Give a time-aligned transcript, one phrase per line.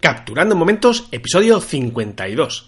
[0.00, 2.64] Capturando Momentos, episodio 52.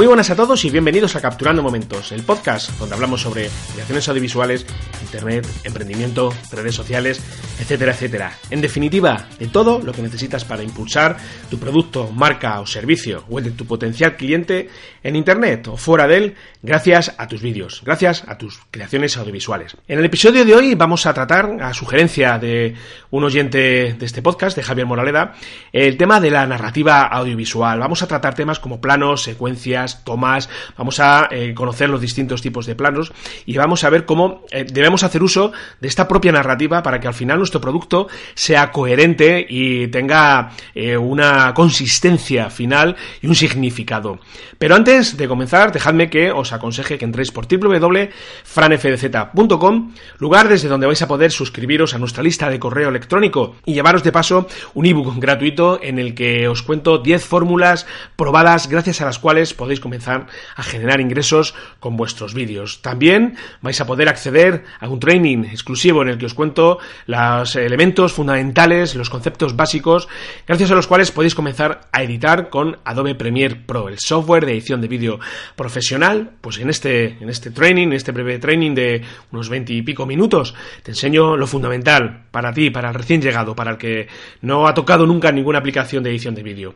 [0.00, 4.08] Muy buenas a todos y bienvenidos a Capturando Momentos, el podcast donde hablamos sobre creaciones
[4.08, 4.64] audiovisuales,
[5.02, 7.22] internet, emprendimiento, redes sociales,
[7.60, 8.32] etcétera, etcétera.
[8.48, 11.18] En definitiva, de todo lo que necesitas para impulsar
[11.50, 14.70] tu producto, marca o servicio o el de tu potencial cliente
[15.02, 19.76] en internet o fuera de él, gracias a tus vídeos, gracias a tus creaciones audiovisuales.
[19.86, 22.74] En el episodio de hoy vamos a tratar, a sugerencia de
[23.10, 25.34] un oyente de este podcast, de Javier Moraleda,
[25.74, 27.78] el tema de la narrativa audiovisual.
[27.78, 32.66] Vamos a tratar temas como planos, secuencias, tomas, vamos a eh, conocer los distintos tipos
[32.66, 33.12] de planos
[33.46, 37.08] y vamos a ver cómo eh, debemos hacer uso de esta propia narrativa para que
[37.08, 44.18] al final nuestro producto sea coherente y tenga eh, una consistencia final y un significado.
[44.58, 50.86] Pero antes de comenzar, dejadme que os aconseje que entréis por www.franfdz.com, lugar desde donde
[50.86, 54.86] vais a poder suscribiros a nuestra lista de correo electrónico y llevaros de paso un
[54.86, 59.69] ebook gratuito en el que os cuento 10 fórmulas probadas gracias a las cuales podéis
[59.70, 60.26] podéis comenzar
[60.56, 62.82] a generar ingresos con vuestros vídeos.
[62.82, 67.54] También vais a poder acceder a un training exclusivo en el que os cuento los
[67.54, 70.08] elementos fundamentales, los conceptos básicos,
[70.44, 74.54] gracias a los cuales podéis comenzar a editar con Adobe Premiere Pro, el software de
[74.54, 75.20] edición de vídeo
[75.54, 76.32] profesional.
[76.40, 80.04] Pues en este, en este training, en este breve training de unos 20 y pico
[80.04, 80.52] minutos,
[80.82, 84.08] te enseño lo fundamental para ti, para el recién llegado, para el que
[84.40, 86.74] no ha tocado nunca ninguna aplicación de edición de vídeo.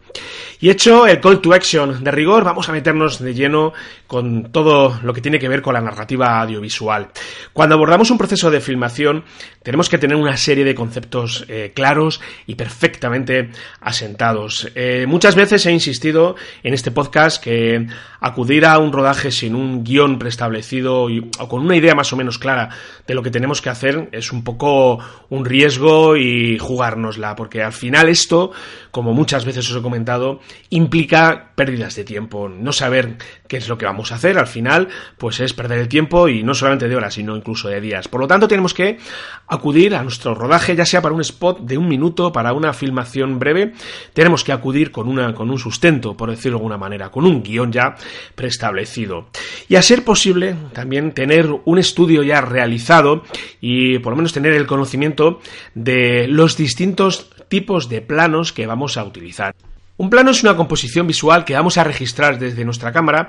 [0.61, 3.73] Y hecho el call to action de rigor, vamos a meter meternos de lleno
[4.07, 7.09] con todo lo que tiene que ver con la narrativa audiovisual.
[7.55, 9.25] Cuando abordamos un proceso de filmación,
[9.63, 13.49] tenemos que tener una serie de conceptos eh, claros y perfectamente
[13.81, 14.71] asentados.
[14.75, 17.87] Eh, muchas veces he insistido en este podcast que
[18.21, 21.07] acudir a un rodaje sin un guion preestablecido
[21.39, 22.69] o con una idea más o menos clara
[23.07, 24.99] de lo que tenemos que hacer es un poco
[25.31, 28.53] un riesgo y jugárnosla, porque al final esto,
[28.91, 32.49] como muchas veces os he comentado, implica pérdidas de tiempo.
[32.49, 33.17] No saber
[33.49, 36.43] qué es lo que vamos a hacer al final, pues es perder el tiempo y
[36.43, 38.09] no solamente de horas, sino incluso de días.
[38.09, 38.99] Por lo tanto, tenemos que
[39.47, 43.39] acudir a nuestro rodaje, ya sea para un spot de un minuto, para una filmación
[43.39, 43.73] breve,
[44.13, 47.43] tenemos que acudir con, una, con un sustento, por decirlo de alguna manera, con un
[47.43, 47.95] guion ya
[48.35, 49.29] preestablecido.
[49.69, 53.23] Y a ser posible, también tener un estudio ya realizado
[53.61, 55.41] y por lo menos tener el conocimiento
[55.75, 59.55] de los distintos tipos de planos que vamos a utilizar.
[59.97, 63.29] Un plano es una composición visual que vamos a registrar desde nuestra cámara,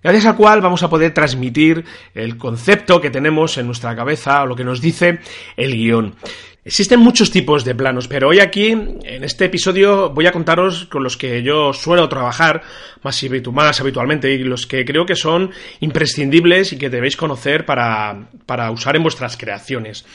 [0.00, 4.46] gracias al cual vamos a poder transmitir el concepto que tenemos en nuestra cabeza o
[4.46, 5.18] lo que nos dice
[5.56, 6.14] el guion.
[6.66, 11.04] Existen muchos tipos de planos, pero hoy aquí, en este episodio, voy a contaros con
[11.04, 12.62] los que yo suelo trabajar
[13.02, 18.28] más, más habitualmente y los que creo que son imprescindibles y que debéis conocer para,
[18.46, 20.06] para usar en vuestras creaciones.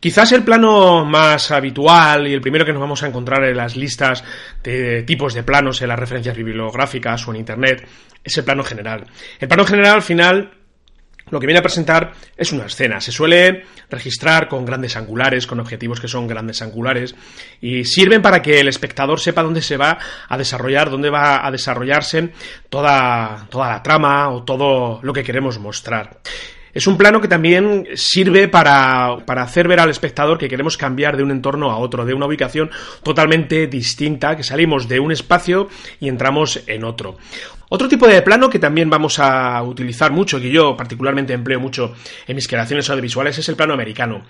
[0.00, 3.76] Quizás el plano más habitual y el primero que nos vamos a encontrar en las
[3.76, 4.24] listas
[4.64, 7.86] de tipos de planos en las referencias bibliográficas o en Internet
[8.24, 9.06] es el plano general.
[9.38, 10.50] El plano general al final
[11.32, 13.00] lo que viene a presentar es una escena.
[13.00, 17.14] Se suele registrar con grandes angulares, con objetivos que son grandes angulares,
[17.58, 19.98] y sirven para que el espectador sepa dónde se va
[20.28, 22.32] a desarrollar, dónde va a desarrollarse
[22.68, 26.20] toda, toda la trama o todo lo que queremos mostrar.
[26.74, 31.22] Es un plano que también sirve para, hacer ver al espectador que queremos cambiar de
[31.22, 32.70] un entorno a otro, de una ubicación
[33.02, 35.68] totalmente distinta, que salimos de un espacio
[36.00, 37.18] y entramos en otro.
[37.68, 41.94] Otro tipo de plano que también vamos a utilizar mucho, que yo particularmente empleo mucho
[42.26, 44.22] en mis creaciones audiovisuales, es el plano americano.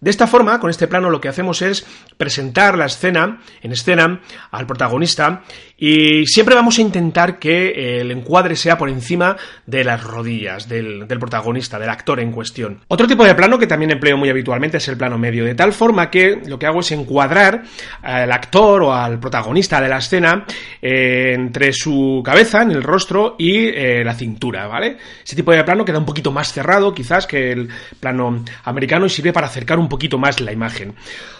[0.00, 1.84] De esta forma, con este plano lo que hacemos es
[2.16, 4.20] presentar la escena, en escena,
[4.52, 5.42] al protagonista
[5.80, 11.06] y siempre vamos a intentar que el encuadre sea por encima de las rodillas del,
[11.06, 12.80] protagonista, del actor en cuestión.
[12.88, 15.72] Otro tipo de plano que también empleo muy habitualmente es el plano medio, de tal
[15.72, 17.62] forma que lo que hago es encuadrar
[18.02, 20.44] al actor o al protagonista de la escena
[20.82, 24.96] eh, entre su cabeza, en el rostro y eh, la cintura, ¿vale?
[25.24, 27.68] Ese tipo de plano queda un poquito más cerrado quizás que el
[28.00, 30.96] plano americano y sirve para acercar un poquito más la imagen.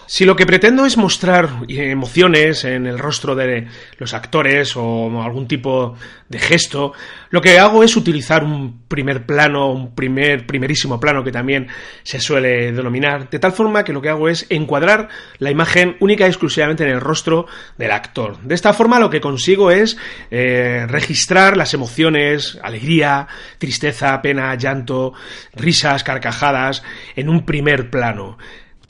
[0.07, 3.67] Si lo que pretendo es mostrar emociones en el rostro de
[3.99, 4.28] los actores
[4.77, 5.97] o algún tipo
[6.29, 6.93] de gesto,
[7.31, 11.69] lo que hago es utilizar un primer plano, un primer, primerísimo plano que también
[12.03, 15.09] se suele denominar, de tal forma que lo que hago es encuadrar
[15.39, 17.47] la imagen única y exclusivamente en el rostro
[17.77, 18.39] del actor.
[18.43, 19.97] De esta forma lo que consigo es
[20.31, 23.27] eh, registrar las emociones, alegría,
[23.59, 25.15] tristeza, pena, llanto,
[25.55, 26.83] risas, carcajadas,
[27.17, 28.39] en un primer plano.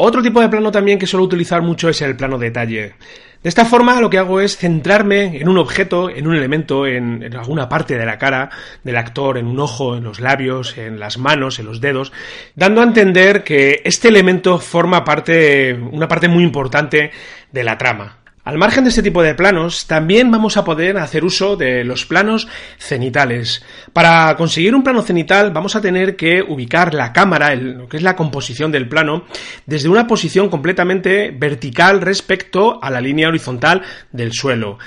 [0.00, 2.94] Otro tipo de plano también que suelo utilizar mucho es el plano detalle.
[3.42, 7.22] De esta forma lo que hago es centrarme en un objeto, en un elemento, en,
[7.36, 8.50] alguna parte de la cara
[8.82, 12.12] del actor, en un ojo, en los labios, en las manos, en los dedos,
[12.56, 17.12] dando a entender que este elemento forma parte, una parte muy importante
[17.52, 18.17] de la trama.
[18.48, 22.06] Al margen de este tipo de planos, también vamos a poder hacer uso de los
[22.06, 22.48] planos
[22.78, 23.62] cenitales.
[23.92, 28.02] Para conseguir un plano cenital vamos a tener que ubicar la cámara, lo que es
[28.02, 29.26] la composición del plano,
[29.66, 34.78] desde una posición completamente vertical respecto a la línea horizontal del suelo.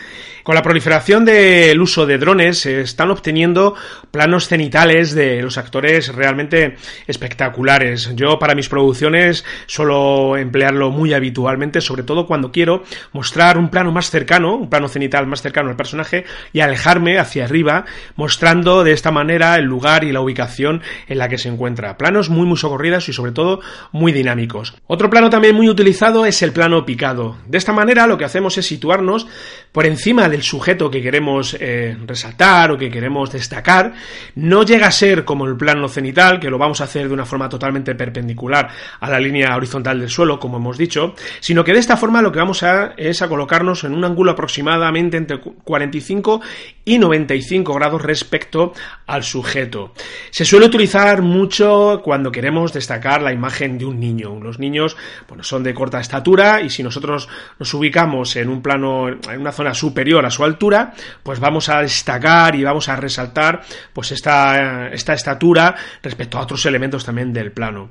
[0.43, 3.75] Con la proliferación del uso de drones se están obteniendo
[4.09, 8.11] planos cenitales de los actores realmente espectaculares.
[8.15, 13.91] Yo para mis producciones suelo emplearlo muy habitualmente, sobre todo cuando quiero mostrar un plano
[13.91, 17.85] más cercano, un plano cenital más cercano al personaje y alejarme hacia arriba,
[18.15, 21.97] mostrando de esta manera el lugar y la ubicación en la que se encuentra.
[21.97, 23.59] Planos muy muy socorridos y sobre todo
[23.91, 24.75] muy dinámicos.
[24.87, 27.37] Otro plano también muy utilizado es el plano picado.
[27.45, 29.27] De esta manera lo que hacemos es situarnos
[29.71, 33.93] por encima del sujeto que queremos eh, resaltar o que queremos destacar,
[34.35, 37.25] no llega a ser como el plano cenital, que lo vamos a hacer de una
[37.25, 38.69] forma totalmente perpendicular
[38.99, 42.31] a la línea horizontal del suelo, como hemos dicho, sino que de esta forma lo
[42.31, 46.41] que vamos a es a colocarnos en un ángulo aproximadamente entre 45
[46.85, 48.73] y 95 grados respecto
[49.05, 49.93] al sujeto.
[50.31, 54.39] Se suele utilizar mucho cuando queremos destacar la imagen de un niño.
[54.41, 54.97] Los niños
[55.27, 57.27] bueno, son de corta estatura y si nosotros
[57.59, 61.81] nos ubicamos en un plano, en una zona superior a su altura, pues vamos a
[61.81, 63.61] destacar y vamos a resaltar
[63.93, 67.89] pues esta, esta estatura respecto a otros elementos también del plano.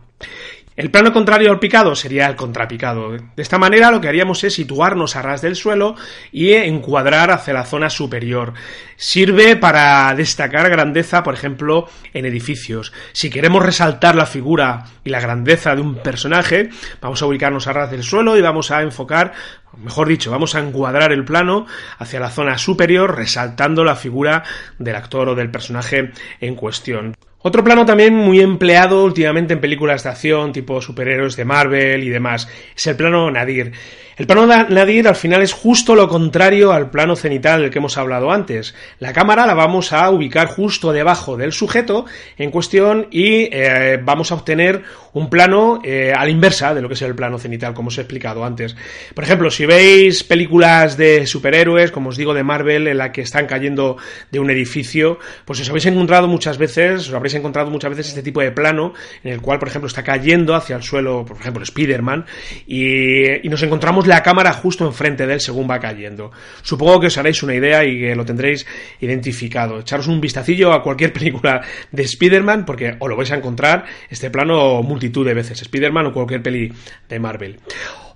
[0.80, 3.10] El plano contrario al picado sería el contrapicado.
[3.10, 5.94] De esta manera lo que haríamos es situarnos a ras del suelo
[6.32, 8.54] y encuadrar hacia la zona superior.
[8.96, 12.94] Sirve para destacar grandeza, por ejemplo, en edificios.
[13.12, 16.70] Si queremos resaltar la figura y la grandeza de un personaje,
[17.02, 19.34] vamos a ubicarnos a ras del suelo y vamos a enfocar
[19.76, 21.66] mejor dicho, vamos a encuadrar el plano
[21.98, 24.44] hacia la zona superior, resaltando la figura
[24.78, 27.14] del actor o del personaje en cuestión.
[27.42, 32.10] Otro plano también muy empleado últimamente en películas de acción tipo superhéroes de Marvel y
[32.10, 33.72] demás es el plano nadir.
[34.20, 37.96] El plano nadir al final es justo lo contrario al plano cenital del que hemos
[37.96, 38.74] hablado antes.
[38.98, 42.04] La cámara la vamos a ubicar justo debajo del sujeto
[42.36, 44.82] en cuestión y eh, vamos a obtener
[45.14, 47.96] un plano eh, a la inversa de lo que es el plano cenital, como os
[47.96, 48.76] he explicado antes.
[49.14, 53.22] Por ejemplo, si veis películas de superhéroes, como os digo, de Marvel, en la que
[53.22, 53.96] están cayendo
[54.30, 58.22] de un edificio, pues os habéis encontrado muchas veces, os habréis encontrado muchas veces este
[58.22, 58.92] tipo de plano
[59.22, 62.26] en el cual, por ejemplo, está cayendo hacia el suelo, por ejemplo, Spider-Man,
[62.66, 66.30] y, y nos encontramos la cámara justo enfrente de él según va cayendo.
[66.62, 68.66] Supongo que os haréis una idea y que lo tendréis
[69.00, 69.80] identificado.
[69.80, 74.30] Echaros un vistacillo a cualquier película de Spider-Man porque os lo vais a encontrar este
[74.30, 75.60] plano multitud de veces.
[75.62, 76.72] Spider-Man o cualquier peli
[77.08, 77.60] de Marvel.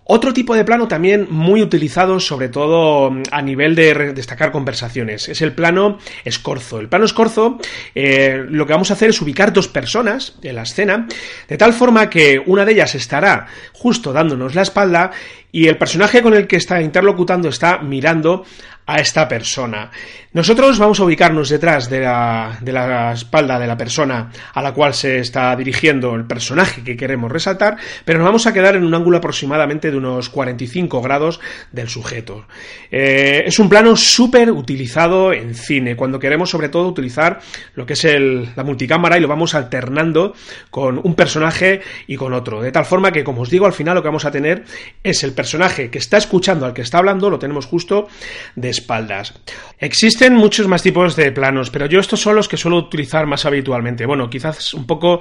[0.07, 5.41] Otro tipo de plano también muy utilizado, sobre todo a nivel de destacar conversaciones, es
[5.41, 6.79] el plano escorzo.
[6.79, 7.59] El plano escorzo,
[7.95, 11.07] eh, lo que vamos a hacer es ubicar dos personas en la escena,
[11.49, 15.11] de tal forma que una de ellas estará justo dándonos la espalda
[15.51, 18.45] y el personaje con el que está interlocutando está mirando
[18.87, 19.91] a esta persona.
[20.33, 24.75] Nosotros vamos a ubicarnos detrás de la, de la, espalda de la persona a la
[24.75, 28.85] cual se está dirigiendo el personaje que queremos resaltar, pero nos vamos a quedar en
[28.85, 32.47] un ángulo aproximadamente de unos 45 grados del sujeto.
[32.91, 37.39] Eh, es un plano súper utilizado en cine, cuando queremos sobre todo utilizar
[37.75, 40.35] lo que es la multicámara y lo vamos alternando
[40.71, 43.95] con un personaje y con otro, de tal forma que, como os digo, al final
[43.95, 44.65] lo que vamos a tener
[45.05, 48.09] es el personaje que está escuchando al que está hablando, lo tenemos justo
[48.57, 49.35] de espaldas.
[49.79, 53.45] Existen muchos más tipos de planos, pero yo estos son los que suelo utilizar más
[53.47, 54.07] habitualmente.
[54.07, 55.21] Bueno, quizás un poco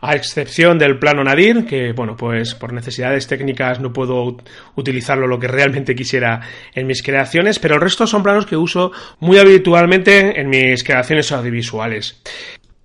[0.00, 4.36] a excepción del plano nadir, que bueno, pues por necesidades técnicas no puedo
[4.74, 6.40] utilizarlo lo que realmente quisiera
[6.74, 11.32] en mis creaciones, pero el resto son planos que uso muy habitualmente en mis creaciones
[11.32, 12.20] audiovisuales.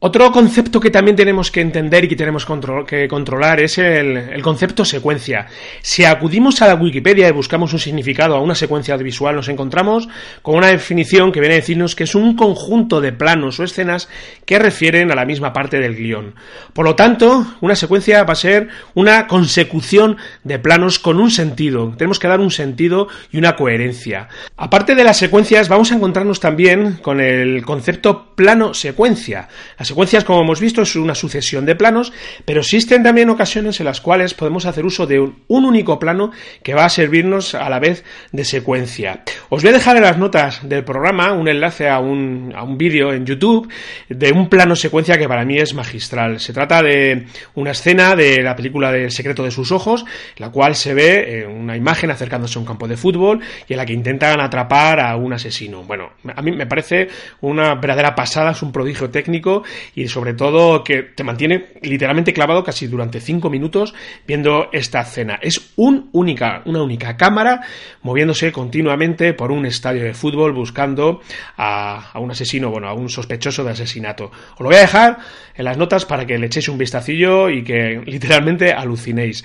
[0.02, 2.48] Otro concepto que también tenemos que entender y que tenemos
[2.88, 5.48] que controlar es el, concepto secuencia.
[5.82, 10.08] Si acudimos a la Wikipedia y buscamos un significado a una secuencia audiovisual, nos encontramos
[10.42, 14.08] con una definición que viene a decirnos que es un conjunto de planos o escenas
[14.46, 16.34] que refieren a la misma parte del guion.
[16.72, 20.16] Por lo tanto, una secuencia va a ser una consecución
[20.46, 21.94] de planos con un sentido.
[21.98, 24.30] Tenemos que dar un sentido y una coherencia.
[24.56, 29.50] Aparte de las secuencias, vamos a encontrarnos también con el concepto plano secuencia
[29.90, 32.14] secuencias, como hemos visto, es una sucesión de planos,
[32.46, 36.32] pero existen también ocasiones en las cuales podemos hacer uso de un, único plano
[36.64, 39.24] que va a servirnos a la vez de secuencia.
[39.50, 42.78] Os voy a dejar en las notas del programa un enlace a un, a un
[42.78, 43.72] vídeo en YouTube
[44.08, 46.40] de un plano secuencia que para mí es magistral.
[46.40, 50.06] Se trata de una escena de la película del secreto de sus ojos,
[50.38, 53.86] la cual se ve una imagen acercándose a un campo de fútbol y en la
[53.86, 55.84] que intentan atrapar a un asesino.
[55.84, 57.08] Bueno, a mí me parece
[57.42, 59.64] una verdadera pasada, es un prodigio técnico
[59.96, 63.94] y sobre todo que te mantiene literalmente clavado casi durante cinco minutos
[64.28, 65.40] viendo esta escena.
[65.42, 67.62] Es un única, una única cámara
[68.02, 71.22] moviéndose continuamente por un estadio de fútbol buscando
[71.58, 74.32] a, a un asesino, bueno, a un sospechoso de asesinato.
[74.54, 75.18] Os lo voy a dejar
[75.56, 79.44] en las notas para que le echéis un vistacillo y que literalmente alucinéis.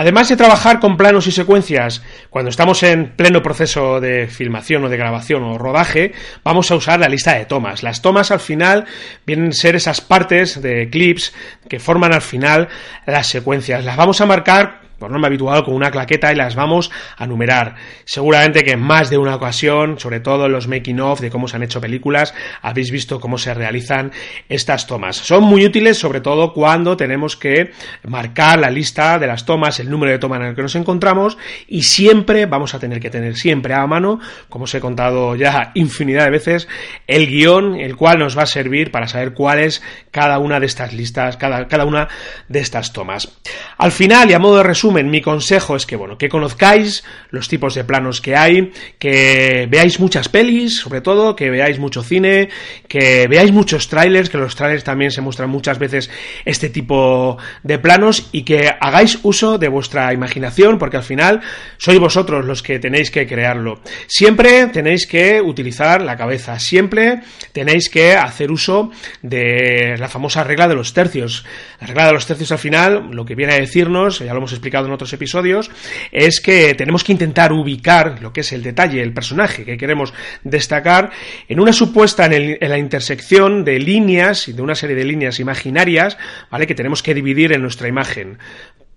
[0.00, 4.88] Además de trabajar con planos y secuencias, cuando estamos en pleno proceso de filmación o
[4.88, 6.12] de grabación o rodaje,
[6.44, 7.82] vamos a usar la lista de tomas.
[7.82, 8.84] Las tomas al final
[9.26, 11.34] vienen a ser esas partes de clips
[11.68, 12.68] que forman al final
[13.06, 13.84] las secuencias.
[13.84, 17.76] Las vamos a marcar por norma habitual con una claqueta y las vamos a numerar.
[18.04, 21.48] Seguramente que en más de una ocasión, sobre todo en los making of de cómo
[21.48, 24.12] se han hecho películas, habéis visto cómo se realizan
[24.48, 25.16] estas tomas.
[25.16, 27.72] Son muy útiles sobre todo cuando tenemos que
[28.04, 31.38] marcar la lista de las tomas, el número de tomas en el que nos encontramos
[31.66, 35.72] y siempre vamos a tener que tener siempre a mano, como os he contado ya
[35.74, 36.68] infinidad de veces,
[37.06, 40.66] el guion, el cual nos va a servir para saber cuál es cada una de
[40.66, 42.08] estas listas, cada, cada una
[42.48, 43.38] de estas tomas.
[43.76, 47.48] Al final y a modo de resumen, mi consejo es que, bueno, que conozcáis los
[47.48, 52.48] tipos de planos que hay, que veáis muchas pelis, sobre todo, que veáis mucho cine,
[52.88, 56.10] que veáis muchos trailers, que los trailers también se muestran muchas veces
[56.44, 61.40] este tipo de planos y que hagáis uso de vuestra imaginación, porque al final
[61.76, 63.80] sois vosotros los que tenéis que crearlo.
[64.06, 67.20] Siempre tenéis que utilizar la cabeza, siempre
[67.52, 68.90] tenéis que hacer uso
[69.22, 71.44] de la famosa regla de los tercios.
[71.80, 74.52] La regla de los tercios al final, lo que viene a decirnos, ya lo hemos
[74.52, 75.70] explicado, en otros episodios,
[76.12, 80.12] es que tenemos que intentar ubicar lo que es el detalle, el personaje que queremos
[80.44, 81.10] destacar
[81.48, 86.16] en una supuesta en, en la intersección de líneas, de una serie de líneas imaginarias,
[86.50, 86.66] ¿vale?
[86.66, 88.38] Que tenemos que dividir en nuestra imagen.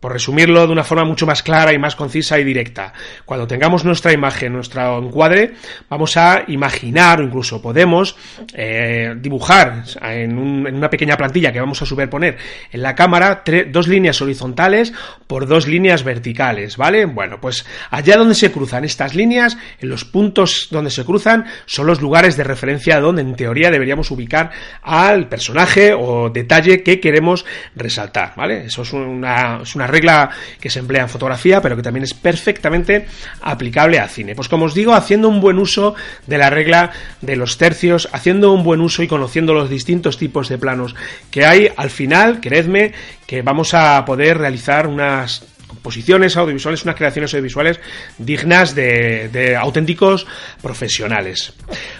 [0.01, 2.91] Por resumirlo de una forma mucho más clara y más concisa y directa,
[3.23, 5.53] cuando tengamos nuestra imagen, nuestro encuadre,
[5.89, 8.17] vamos a imaginar o incluso podemos
[8.53, 12.37] eh, dibujar en, una pequeña plantilla que vamos a superponer
[12.71, 14.91] en la cámara dos líneas horizontales
[15.27, 17.05] por dos líneas verticales, ¿vale?
[17.05, 21.85] Bueno, pues allá donde se cruzan estas líneas, en los puntos donde se cruzan, son
[21.85, 24.49] los lugares de referencia donde en teoría deberíamos ubicar
[24.81, 28.65] al personaje o detalle que queremos resaltar, ¿vale?
[28.65, 30.29] Eso es una, es una regla
[30.59, 33.07] que se emplea en fotografía, pero que también es perfectamente
[33.41, 34.35] aplicable a cine.
[34.35, 35.95] Pues como os digo, haciendo un buen uso
[36.27, 40.49] de la regla de los tercios, haciendo un buen uso y conociendo los distintos tipos
[40.49, 40.95] de planos
[41.29, 42.93] que hay, al final, creedme
[43.27, 47.79] que vamos a poder realizar unas composiciones audiovisuales, unas creaciones audiovisuales
[48.17, 50.27] dignas de, auténticos
[50.61, 51.53] profesionales.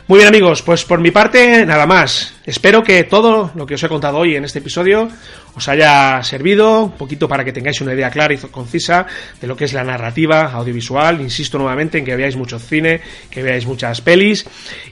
[0.08, 2.34] Muy bien amigos, pues por mi parte nada más.
[2.46, 5.08] Espero que todo lo que os he contado hoy en este episodio
[5.56, 9.06] os haya servido un poquito para que tengáis una idea clara y concisa
[9.40, 11.22] de lo que es la narrativa audiovisual.
[11.22, 13.00] Insisto nuevamente en que veáis mucho cine,
[13.30, 14.46] que veáis muchas pelis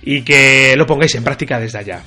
[0.04, 2.02] y que lo pongáis en práctica desde allá.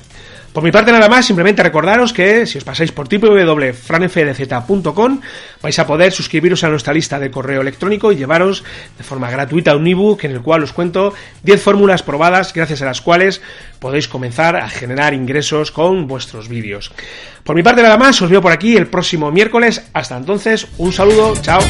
[0.53, 5.21] Por mi parte nada más, simplemente recordaros que si os pasáis por www.franfdz.com
[5.63, 8.63] vais a poder suscribiros a nuestra lista de correo electrónico y llevaros
[8.99, 12.87] de forma gratuita un ebook en el cual os cuento 10 fórmulas probadas gracias a
[12.87, 13.41] las cuales
[13.79, 16.93] podéis comenzar a generar ingresos con vuestros vídeos.
[17.45, 19.83] Por mi parte nada más, os veo por aquí el próximo miércoles.
[19.95, 21.63] Hasta entonces, un saludo, chao.